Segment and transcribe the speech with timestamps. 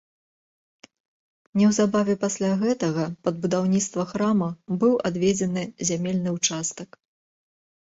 [1.61, 4.49] Неўзабаве пасля гэтага пад будаўніцтва храма
[4.83, 6.89] быў адведзены зямельны ўчастак.